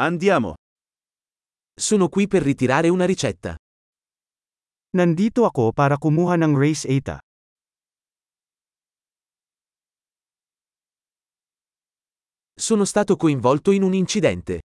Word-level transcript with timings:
Andiamo. 0.00 0.54
Sono 1.74 2.08
qui 2.08 2.28
per 2.28 2.42
ritirare 2.42 2.88
una 2.88 3.04
ricetta. 3.04 3.56
Nandito 4.94 5.42
ako 5.44 5.72
para 5.74 5.98
kumuha 5.98 6.38
ng 6.38 6.54
race 6.54 6.86
ATA. 6.86 7.18
Sono 12.54 12.84
stato 12.84 13.16
coinvolto 13.16 13.72
in 13.72 13.82
un 13.82 13.92
incidente. 13.94 14.62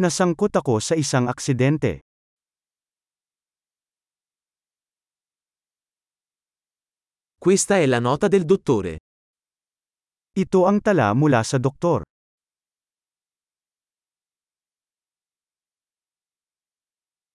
Nasangkot 0.00 0.56
ako 0.56 0.80
sa 0.80 0.96
isang 0.96 1.28
aksidente. 1.28 2.00
Questa 7.36 7.76
è 7.76 7.84
la 7.84 8.00
nota 8.00 8.28
del 8.28 8.46
dottore. 8.48 8.96
Ito 10.32 10.64
ang 10.64 10.80
tala 10.80 11.12
mula 11.12 11.44
sa 11.44 11.60
doktor. 11.60 12.09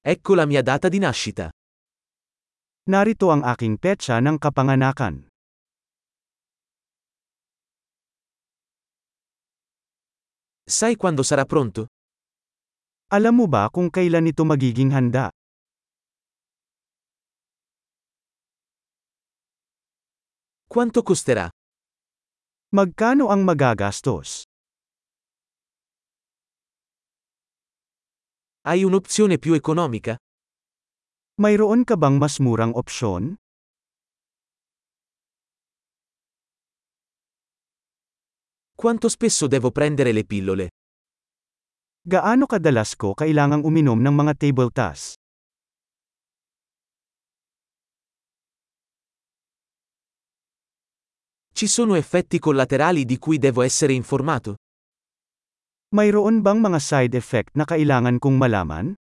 Ecco 0.07 0.35
la 0.35 0.45
mia 0.45 0.61
data 0.61 0.85
di 0.85 1.01
nascita. 1.01 1.49
Narito 2.93 3.33
ang 3.33 3.41
aking 3.41 3.81
petsa 3.81 4.21
ng 4.21 4.37
kapanganakan. 4.37 5.25
Sai 10.61 10.93
quando 10.93 11.25
sarà 11.25 11.49
pronto? 11.49 11.89
Alam 13.17 13.33
mo 13.33 13.45
ba 13.49 13.65
kung 13.73 13.89
kailan 13.89 14.29
ito 14.29 14.45
magiging 14.45 14.93
handa? 14.93 15.33
Quanto 20.69 21.01
costerà? 21.01 21.49
Magkano 22.77 23.33
ang 23.33 23.41
magagastos? 23.41 24.45
Hai 28.67 28.81
un'opzione 28.83 29.37
più 29.37 29.53
economica? 29.53 30.17
Mayroon 31.37 31.83
ka 31.85 31.95
bang 32.01 32.17
mas 32.17 32.41
murang 32.41 32.73
opsyon? 32.73 33.37
Quanto 38.73 39.07
spesso 39.07 39.45
devo 39.45 39.69
prendere 39.69 40.11
le 40.11 40.25
pillole? 40.25 40.69
Gaano 42.01 42.49
kadalas 42.49 42.97
ko 42.97 43.13
kailangang 43.13 43.61
uminom 43.61 44.01
ng 44.01 44.15
mga 44.17 44.33
table 44.33 44.73
tas? 44.73 45.13
Ci 51.53 51.67
sono 51.67 51.93
effetti 51.93 52.39
collaterali 52.39 53.05
di 53.05 53.19
cui 53.21 53.37
devo 53.37 53.61
essere 53.61 53.93
informato? 53.93 54.64
Mayroon 55.93 56.41
bang 56.41 56.65
mga 56.65 56.81
side 56.81 57.13
effect 57.13 57.53
na 57.53 57.61
kailangan 57.61 58.17
kong 58.17 58.41
malaman? 58.41 58.97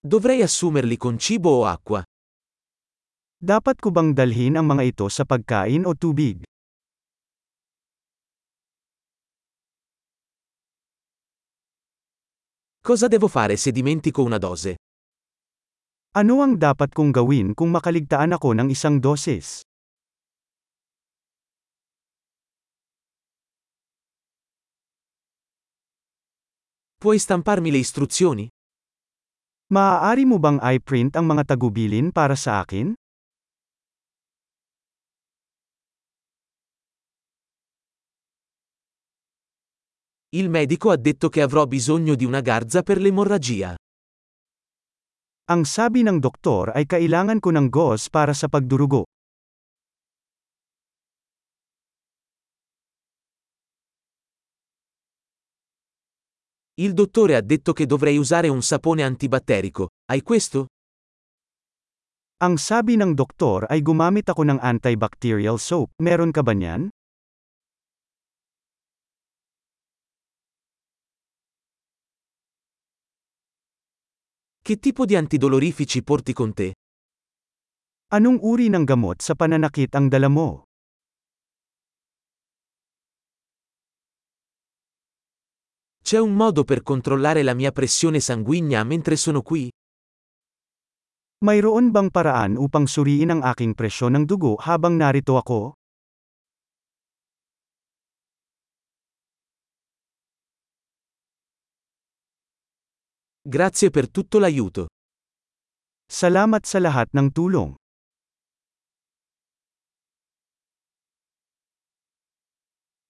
Dovrei 0.00 0.40
assumerli 0.40 0.96
con 0.96 1.20
cibo 1.20 1.60
o 1.60 1.62
acqua? 1.68 2.00
Dapat 3.36 3.84
ko 3.84 3.92
bang 3.92 4.16
dalhin 4.16 4.56
ang 4.56 4.64
mga 4.64 4.96
ito 4.96 5.06
sa 5.12 5.28
pagkain 5.28 5.84
o 5.84 5.92
tubig? 5.92 6.40
Cosa 12.80 13.10
devo 13.10 13.26
fare 13.26 13.58
se 13.58 13.74
dimentico 13.74 14.22
una 14.22 14.38
dose? 14.38 14.78
Ano 16.16 16.40
ang 16.40 16.56
dapat 16.56 16.94
kong 16.96 17.12
gawin 17.12 17.52
kung 17.52 17.74
makaligtaan 17.74 18.32
ako 18.32 18.56
ng 18.56 18.72
isang 18.72 19.02
dosis? 19.02 19.65
Puoi 27.06 27.22
stamparmi 27.22 27.70
le 27.70 27.78
istruzioni? 27.78 28.50
Maaari 29.70 30.26
mo 30.26 30.42
bang 30.42 30.58
i-print 30.58 31.14
ang 31.14 31.30
mga 31.30 31.54
tagubilin 31.54 32.10
para 32.10 32.34
sa 32.34 32.66
akin? 32.66 32.98
Il 40.34 40.50
medico 40.50 40.90
ha 40.90 40.98
detto 40.98 41.30
che 41.30 41.46
avrò 41.46 41.70
bisogno 41.70 42.18
di 42.18 42.26
una 42.26 42.42
garza 42.42 42.82
per 42.82 42.98
l'emorragia. 42.98 43.78
Ang 45.46 45.62
sabi 45.62 46.02
ng 46.02 46.18
doktor 46.18 46.74
ay 46.74 46.90
kailangan 46.90 47.38
ko 47.38 47.54
ng 47.54 47.70
gauze 47.70 48.10
para 48.10 48.34
sa 48.34 48.50
pagdurugo. 48.50 49.06
Il 56.78 56.92
dottore 56.92 57.36
ha 57.36 57.40
detto 57.40 57.72
che 57.72 57.86
dovrei 57.86 58.18
usare 58.18 58.48
un 58.48 58.60
sapone 58.60 59.02
antibatterico. 59.02 59.88
Hai 60.12 60.20
questo? 60.20 60.66
Ang 62.44 62.60
sabi 62.60 63.00
ng 63.00 63.16
doktor 63.16 63.64
ay 63.72 63.80
gumamit 63.80 64.28
ako 64.28 64.44
ng 64.44 64.60
antibacterial 64.60 65.56
soap. 65.56 65.96
Meron 66.04 66.36
ka 66.36 66.44
ba 66.44 66.52
niyan? 66.52 66.92
Che 74.60 74.76
tipo 74.76 75.08
di 75.08 75.16
antidolorifici 75.16 76.04
porti 76.04 76.36
con 76.36 76.52
te? 76.52 76.76
Anong 78.12 78.44
uri 78.44 78.68
ng 78.68 78.84
gamot 78.84 79.24
sa 79.24 79.32
pananakit 79.32 79.96
ang 79.96 80.12
dala 80.12 80.28
mo? 80.28 80.65
C'è 86.06 86.18
un 86.22 86.36
modo 86.38 86.62
per 86.62 86.84
controllare 86.84 87.42
la 87.42 87.52
mia 87.52 87.72
pressione 87.72 88.20
sanguigna 88.20 88.84
mentre 88.84 89.16
sono 89.16 89.42
qui? 89.42 89.66
Mayroon 91.42 91.90
bang 91.90 92.14
paraan 92.14 92.54
upang 92.54 92.86
suriin 92.86 93.34
ang 93.34 93.42
aking 93.42 93.74
presyon 93.74 94.14
ng 94.14 94.22
dugo 94.22 94.54
habang 94.54 94.94
narito 94.94 95.34
ako? 95.34 95.74
Grazie 103.42 103.90
per 103.90 104.06
tutto 104.06 104.38
l'aiuto. 104.38 104.86
Salamat 106.06 106.62
sa 106.70 106.78
lahat 106.78 107.10
ng 107.18 107.34
tulong. 107.34 107.74